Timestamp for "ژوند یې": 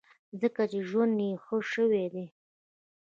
0.89-1.31